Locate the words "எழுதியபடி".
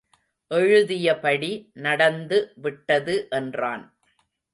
0.51-1.49